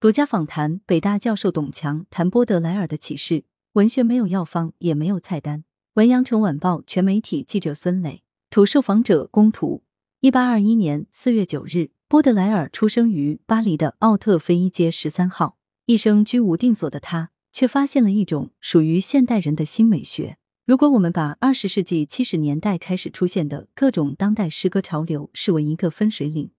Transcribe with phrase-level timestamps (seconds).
[0.00, 3.42] 独家访谈北大教授董强谈波德莱尔的启示。
[3.72, 5.64] 文学没有药方，也没有菜单。
[5.94, 9.82] 文阳城晚报全媒体记者孙磊，图受访者公图。
[10.20, 15.56] 一八二一年四月九日，波德莱尔出生于巴黎的奥特菲伊街十三号。
[15.86, 20.38] 一生居无定所的他，却发现了一种属于现代人的新美学。
[20.64, 26.52] 如果我们把二十世纪七十年代开始出现的各种当代诗歌潮流视为一个分水岭，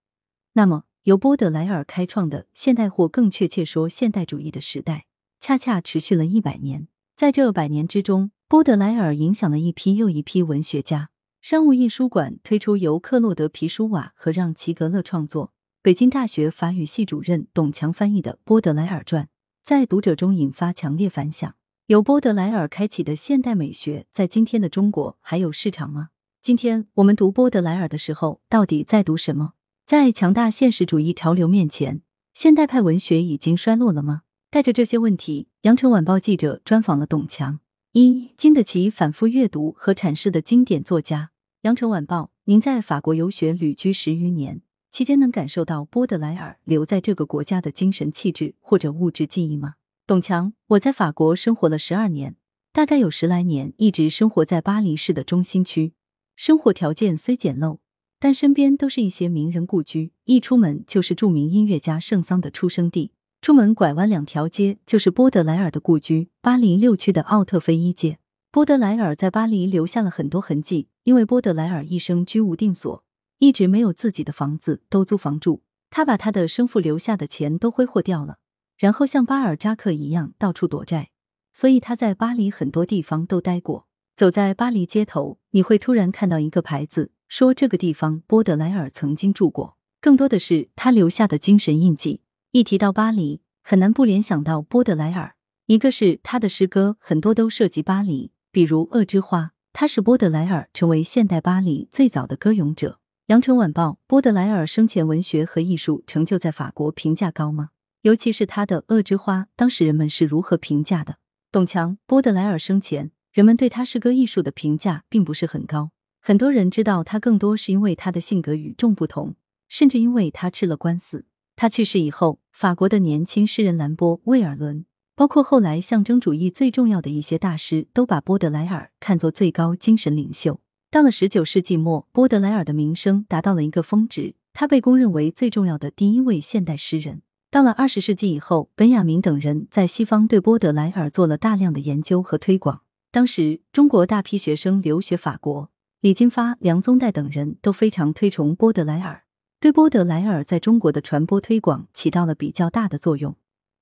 [0.52, 5.06] 那么由波德莱尔开创的现代，或更确切说现代主义的时代，
[5.40, 6.88] 恰恰持续了一百年。
[7.16, 11.10] 在这百年之中，波德莱尔影响了一批又一批文学家。
[11.42, 19.24] 商务印书馆推出由克洛德皮舒瓦和让齐格勒创作、北京大学法语系主任董强翻译的《波德莱尔传》，
[19.64, 21.56] 在读者中引发强烈反响。
[21.88, 26.10] 由波德莱尔开启的现代美学，在今天的中国还有市场吗？
[26.42, 29.54] 今天我们读波德莱尔的时候，到底在读什么？
[29.90, 32.04] 在强大现实主义潮流面前，
[32.36, 34.22] 现代派文学已经衰落了吗？
[34.52, 37.60] 带着这些问题，羊城晚报记者专访了董强，
[37.94, 41.32] 一经得起反复阅读和阐释的经典作家。
[41.64, 49.74] 羊城晚报，您在法国游学旅居十余年，期间能感受到波德莱尔留在这个国家的精神气质或者物质记忆吗？
[50.06, 52.36] 董强，我在法国生活了十二年，
[52.72, 55.94] 大概有十来年一直生活在巴黎市的中心区，
[56.36, 57.80] 生活条件虽简陋，
[58.22, 63.14] 但身边都是一些名人故居，一出门就是著名音乐家圣桑的出生地。
[63.42, 68.20] 出门拐弯两条街就是波德莱尔的故居，巴黎六区的奥特菲一街。
[68.52, 73.04] 波德莱尔在巴黎留下了很多痕迹，因为波德莱尔一生居无定所，
[73.38, 75.62] 一直没有自己的房子，都租房住。
[75.90, 78.40] 他把他的生父留下的钱都挥霍掉了，
[78.78, 81.12] 然后像巴尔扎克一样到处躲债，
[81.54, 83.88] 所以他在巴黎很多地方都待过。
[84.16, 89.78] 走在巴黎街头，你会突然看到一个牌子，说这个地方波德莱尔曾经住过。
[90.02, 92.22] 更多的是他留下的精神印记。
[92.52, 95.36] 一提到巴黎，很难不联想到波德莱尔。
[95.68, 99.42] 一个是他的诗歌很多都涉及巴黎，比如《恶之花》，
[99.72, 103.00] 他是波德莱尔成为现代巴黎最早的歌咏者。
[103.28, 107.70] 羊城晚报：波德莱尔生前文学和艺术成就在法国评价高吗？
[108.02, 111.18] 尤其是他的《恶之花》，当时人们是如何评价的？
[111.52, 115.92] 董强：波德莱尔生前，人们对他诗歌艺术的评价并不是很高，
[116.22, 119.36] 很多人知道他更多是因为他的性格与众不同，
[119.68, 121.26] 甚至因为他吃了官司。
[121.56, 124.86] 他去世以后，法国的年轻诗人兰波、魏尔伦，
[125.16, 130.60] 包括后来象征主义最重要的一些大师，都把波德莱尔看作最高精神领袖。
[130.92, 137.22] 到了十九世纪末，波德莱尔的名声达到了一个峰值，他被公认为最重要的第一位现代诗人。
[137.52, 142.82] 到了二十世纪以后，本雅明等人在西方对波德莱尔做了大量的研究和推广。
[143.12, 145.70] 当时，中国大批学生留学法国，
[146.02, 149.24] 李金发、梁宗岱等人都非常推崇波德莱尔。
[149.60, 153.36] 对波德莱尔在中国的传播推广起到了比较大的作用。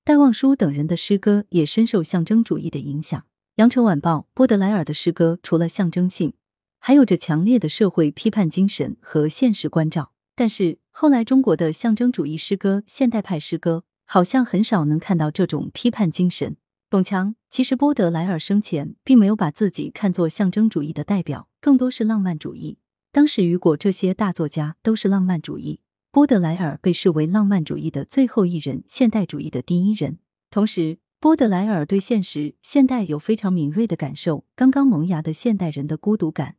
[0.04, 3.24] 戴望舒等人的诗歌也深受象征主义的影响。
[3.56, 6.32] 羊城晚报：波德莱尔的诗歌除了象征性，
[6.80, 10.10] 还有着强烈的社会批判精神和现实关照。
[10.34, 16.56] 但是后来中国的象征主义诗歌、现代派诗歌好像很少能看到这种批判精神。
[16.90, 22.78] 董强：其实波德莱尔生前并没有把自己看作象征主义的代表，更多是浪漫主义。
[23.12, 30.18] 当时，雨果这些大作家都是浪漫主义，波德莱尔被视为浪漫主义的最后一人，现代主义的第一人。
[30.48, 34.46] 同时，波德莱尔对现实、现代有非常敏锐的感受。
[34.56, 36.56] 刚刚萌芽的现代人的孤独感，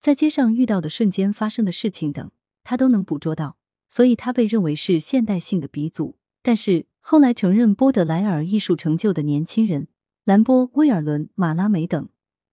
[0.00, 2.30] 在街上遇到的瞬间发生的事情等，
[2.62, 3.56] 他都能捕捉到，
[3.88, 6.16] 所以他被认为是现代性的鼻祖。
[6.40, 9.86] 但是，后来承认波德莱尔艺术成就的年轻人，
[10.24, 12.08] 兰波、威尔伦、马拉梅等，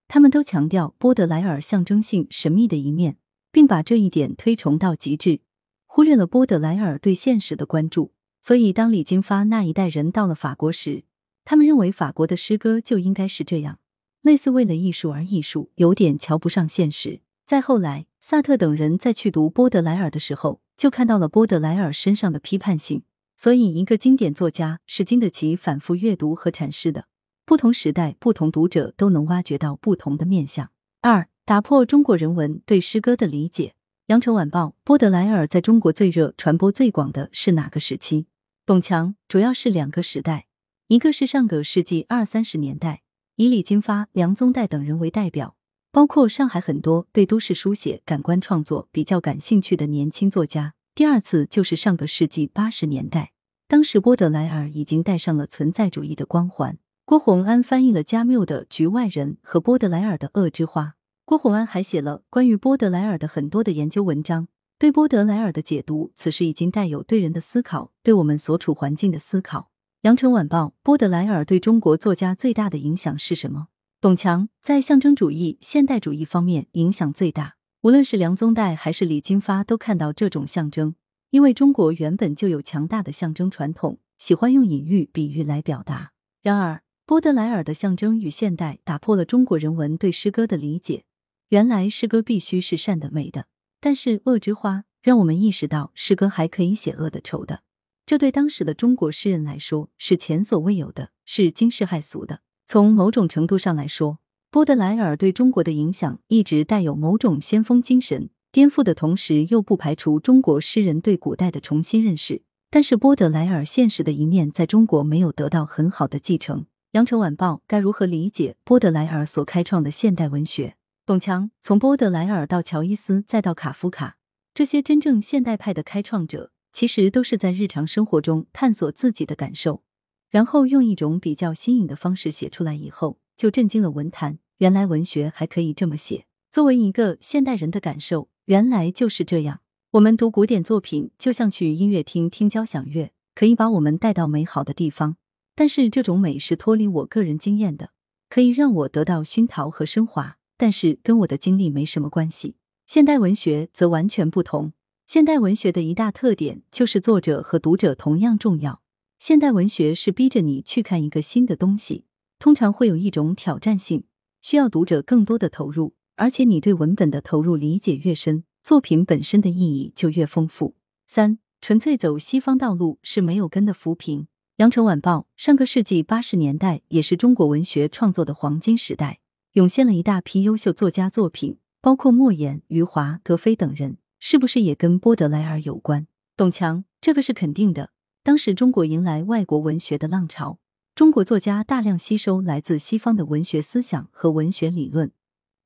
[0.06, 3.16] 他们都强调波德莱尔象征性神秘的一面。
[3.50, 5.40] 并把这一点推崇到极致，
[5.86, 8.12] 忽略了波德莱尔对现实的关注。
[8.40, 11.02] 所以，当李金发那一代人到了法国时，
[11.44, 13.80] 他们认为法国的诗歌就应该是这样，
[14.22, 17.20] 类似为了艺术而艺术，有点瞧不上现实。
[17.44, 23.02] 再后来，萨特等人在去读波德莱尔的时候，就看到了波德莱尔身上的批判性。
[23.36, 27.06] 所以，一个经典作家是经得起反复阅读和阐释的，
[27.44, 30.70] 不同时代、不同读者都能挖掘到不同的面相。
[31.00, 31.28] 二。
[31.46, 33.74] 打破中国人文对诗歌的理解。
[34.06, 38.24] 羊城晚报：波德莱尔在中国最热、传播最广的是哪个时期？
[38.64, 40.46] 董强：主要是两个时代，
[40.88, 43.02] 一个是上个世纪二三十年代，
[43.36, 45.54] 以李金发、梁宗岱等人为代表，
[45.92, 53.32] 包括上海很多对都市书写、感官创作比较感兴趣的年轻作家；第二次就是上个世纪八十年代，
[53.66, 56.78] 当时波德莱尔已经戴上了存在主义的光环。
[57.04, 60.82] 郭洪安翻译了加缪的《局外人》和波德莱尔的《恶之花》。
[61.24, 64.46] 郭洪安还写了关于波德莱尔的很多的研究文章，
[64.78, 69.70] 对波德莱尔的解读，此时已经带有对人的思考，对我们所处环境的思考。
[70.02, 73.66] 羊城晚报：波德莱尔对中国作家最大的影响是什么？
[74.00, 77.56] 董强在象征主义、现代主义方面影响最大。
[77.84, 80.94] 无论是梁宗岱还是李金发，都看到这种象征，
[81.28, 86.12] 因为中国原本就有强大的象征传统，喜欢用隐喻、比喻来表达。
[86.40, 91.04] 然而，波德莱尔的象征与现代打破了中国人文对诗歌的理解。
[91.50, 93.48] 原来诗歌必须是善的、美的，
[93.82, 97.64] 但是恶之花让我们意识到诗歌还可以写恶的、丑的。
[98.06, 102.40] 这对当时的中国诗人来说是前所未有的，是惊世骇俗的。
[102.66, 104.20] 从某种程度上来说，
[104.54, 112.42] 波德莱尔对中国的影响一直带有某种先锋精神，颠覆的同时又不排除中国诗人对古代的重新认识。
[112.70, 116.66] 但是波德莱尔现实的一面在中国没有得到很好的继承。
[116.92, 120.76] 羊城晚报该如何理解波德莱尔所开创的现代文学？
[121.04, 124.18] 董强从波德莱尔到乔伊斯再到卡夫卡，
[124.54, 129.82] 这些真正现代派的开创者，其实都是在日常生活中探索自己的感受，
[130.30, 134.38] 然后用一种比较新颖的方式写出来，以后就震惊了文坛。
[134.58, 136.26] 原来文学还可以这么写。
[136.52, 139.60] 作为一个现代人的感受，原来就是这样。
[139.92, 145.16] 我们读古典作品，就像去音乐厅听交响乐，可以把我们带到美好的地方。
[145.56, 147.90] 但是这种美是脱离我个人经验的，
[148.28, 152.56] 可以让我得到熏陶和升华，但是跟我的经历没什么关系。
[152.86, 154.72] 现代文学则完全不同。
[155.06, 158.82] 现代文学的一大特点就是作者和读者同样重要。
[159.18, 162.04] 现代文学是逼着你去看一个新的东西，
[162.38, 164.04] 通常会有一种挑战性，
[164.44, 170.74] 需要读者更多的投入，而且你对文本的投入理解越深，作品本身的意义就越丰富。
[171.06, 174.26] 三，纯粹走西方道路是没有根的浮萍。
[174.56, 179.20] 羊城晚报：上个世纪八十年代也是中国文学创作的黄金时代，
[179.52, 186.06] 涌现了一大批优秀作家作品，包括莫言、余华、格非等人，是不是也跟波德莱尔有关？
[186.36, 187.92] 董强：这个是肯定的。
[188.22, 190.58] 当时中国迎来外国文学的浪潮，
[190.94, 195.10] 中国作家大量吸收来自西方的文学思想和文学理论，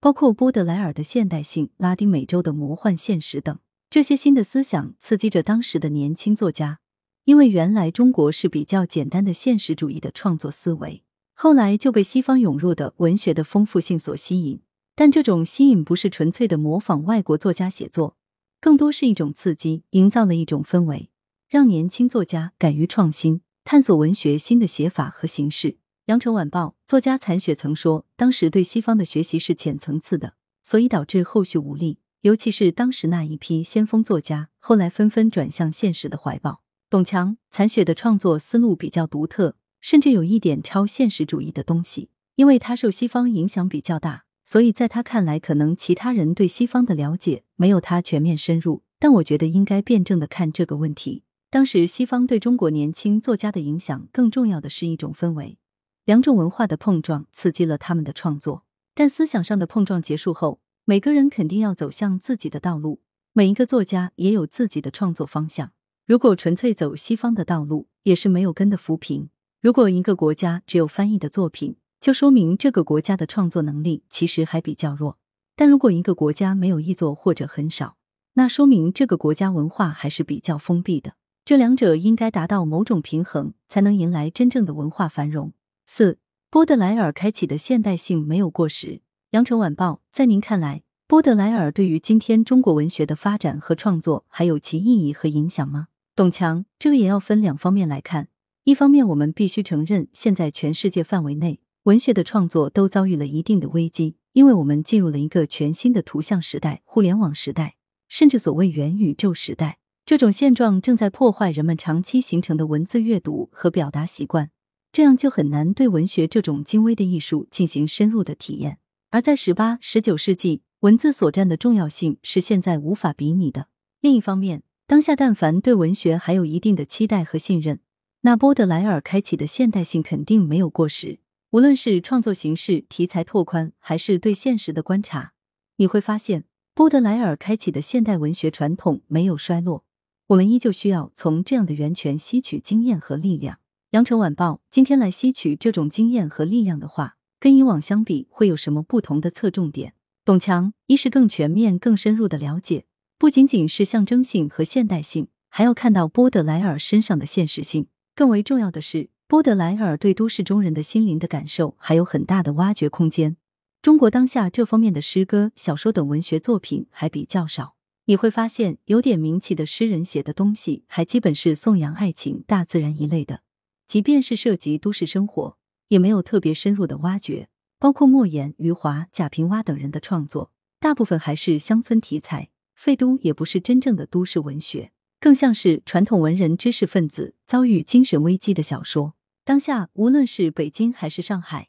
[0.01, 3.59] 包括波德莱尔的现代性、拉丁美洲的魔幻现实等，
[3.91, 6.79] 这些新的思想刺激着当时的年轻作家。
[7.25, 11.05] 因为原来中国是比较简单的现实主义的创作思维，
[11.35, 14.63] 后来就被西方涌入的文学的丰富性所吸引。
[14.95, 18.17] 但这种吸引不是纯粹的模仿外国作家写作，
[18.63, 21.11] 更多是一种刺激，营造了一种氛围，
[21.51, 25.77] 让年轻作家敢于创新，探索文学新的写法和形式。
[26.07, 30.33] 羊城晚报作家残雪曾说，当时对西方的学习是浅层次的，
[30.63, 31.99] 所以导致后续无力。
[32.23, 36.63] 尤其是当时那一批先锋作家，后来纷纷转向现实的怀抱。
[36.89, 42.09] 董强、残雪的创作思路比较独特，甚至有一点超现实主义的东西。
[42.37, 48.83] 因为他受西方影响比较大，所以在他看来，可能其他人对西方的了解没有他全面深入。
[48.99, 51.25] 但我觉得应该辩证的看这个问题。
[51.51, 55.57] 当时西方对中国年轻作家的影响，更重要的是一种氛围，
[56.05, 58.65] 两种文化的碰撞刺激了他们的创作。
[58.95, 63.01] 但思想上的碰撞结束后，每个人肯定要走向自己的道路，
[63.33, 65.73] 每一个作家也有自己的创作方向。
[66.05, 69.31] 如果纯粹走西方的道路，也是没有根的浮萍。
[69.63, 75.17] 如果一个国家只有翻译的作品，就说明这个国家的创作能力其实还比较弱。
[75.57, 77.97] 但如果一个国家没有译作或者很少，
[78.35, 81.15] 那说明这个国家文化还是比较封闭的。
[81.49, 85.55] 这两者应该达到某种平衡，才能迎来真正的文化繁荣。
[85.87, 86.19] 四，
[86.51, 89.01] 波德莱尔开启的现代性没有过时。
[89.31, 95.89] 羊城晚报，在您看来，波德莱尔对于今天中国文学的发展和创作还有其意义和影响吗？
[96.15, 98.29] 董强，这个也要分两方面来看。
[98.65, 109.78] 一方面，我们必须承认，现在全世界范围内文学的创作都遭遇了一定的危机，因为我们进入了一个全新的图像时代、互联网时代，甚至所谓元宇宙时代。
[110.09, 114.51] 这种现状正在破坏人们长期形成的文字阅读和表达习惯，
[114.91, 118.79] 这样就很难对文学这种精微的艺术进行深入的体验。
[119.11, 123.67] 而在十八、十九世纪，文字所占的重要性是现在无法比拟的。
[124.01, 127.81] 另一方面，当下，但凡对文学还有一定的期待和信任，
[128.23, 131.21] 那波德莱尔开启的现代性肯定没有过时。
[131.51, 135.35] 无论是创作形式、题材拓宽，还是对现实的观察，
[135.77, 139.85] 你会发现，波德莱尔开启的现代文学传统没有衰落。
[140.29, 143.61] 我们依旧需要从这样的源泉吸取经验和力量。
[143.93, 149.95] 羊城晚报今天来吸取这种经验和力量的话，跟以往相比，会有什么不同的侧重点？
[150.27, 152.85] 董强，一是更全面、更深入的了解。
[153.17, 157.87] 不仅仅是象征性和现代性，还要看到波德莱尔身上的现实性。
[158.15, 163.39] 更为重要的是，波德莱尔对都市中人的心灵的感受还有很大的挖掘空间。
[163.81, 167.78] 中国当下这方面的诗歌、小说等文学作品还比较少。
[168.09, 173.43] 你会发现，有点名气的诗人写的东西，还基本是颂扬爱情、大自然一类的。
[173.87, 177.51] 即便是涉及都市生活，也没有特别深入的挖掘。
[177.79, 180.51] 包括莫言、余华、贾平凹等人的创作，
[180.81, 182.49] 大部分还是乡村题材。
[182.75, 189.17] 废都也不是真正的都市文学，更像是传统文人知识分子遭遇精神危机的小说。
[189.45, 191.69] 当下，无论是北京还是上海，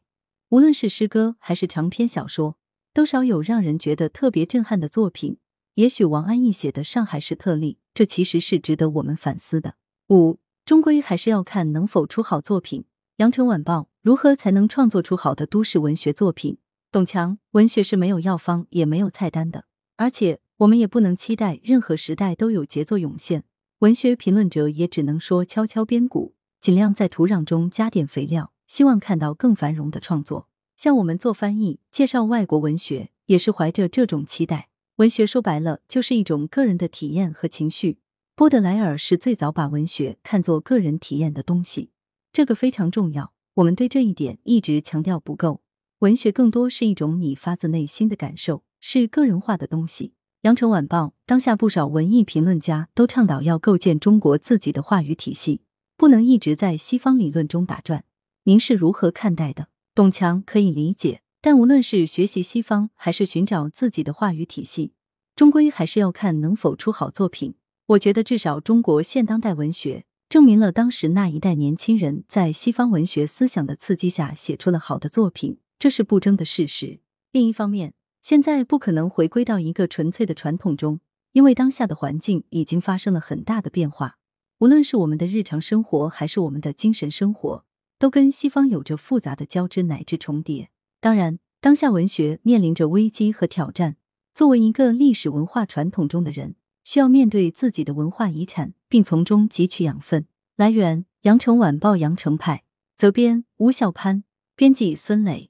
[0.52, 2.58] 无论是诗歌还是长篇小说，
[2.94, 5.40] 都少有让人觉得特别震撼的作品。
[5.80, 9.76] 也许王安忆写的《上海》是特例，这其实是值得我们反思的。
[10.10, 12.84] 五，终归还是要看能否出好作品。
[13.16, 16.58] 羊城晚报：如何才能创作出好的都市文学作品？
[16.92, 19.64] 董强：文学是没有药方也没有菜单的，
[19.96, 23.46] 而且我们也不能期待任何时代都有杰作涌现。
[23.78, 30.50] 文学评论者也只能说敲敲边鼓，尽量在土壤中加点肥料，希望看到更繁荣的创作。
[30.76, 34.68] 像我们做翻译、介绍外国文学，也是怀着这种期待。
[35.00, 38.00] 文学说白了就是一种个人的体验和情绪。
[38.36, 41.92] 波德莱尔是最早把文学看作个人体验的东西，
[42.34, 43.32] 这个非常重要。
[43.54, 45.62] 我们对这一点一直强调不够。
[46.00, 50.12] 文学更多是一种你发自内心的感受，是个人化的东西。
[50.42, 55.62] 羊城晚报当下不少文艺评论家都倡导要构建中国自己的话语体系，
[55.96, 58.04] 不能一直在西方理论中打转。
[58.44, 59.70] 您是如何看待的？
[59.96, 61.22] 董强可以理解。
[61.42, 64.92] 但无论是学习西方，还是寻找自己的话语体系，
[65.36, 67.56] 终归还是要看能否出好作品。
[67.88, 77.00] 我觉得，至少中国现当代文学证明了当时那一代年轻人在西方文学思想的刺激下写出了好的作品，这是不争的事实。
[77.32, 81.00] 另一方面，现在不可能回归到一个纯粹的传统中，
[81.32, 84.18] 因为当下的环境已经发生了很大的变化。
[84.60, 87.64] 无论是我们的日常生活，还是我们的精神生活，
[87.98, 90.70] 都跟西方有着复杂的交织乃至重叠。
[91.02, 93.96] 当然，当下文学面临着危机和挑战。
[94.34, 100.26] 作为一个历史文化传统中的人，需要面对自己的文化遗产，并从中汲取养分。
[100.56, 102.64] 来源：羊城晚报羊城派，
[102.98, 104.24] 责编：吴小潘，
[104.56, 105.49] 编辑：孙磊。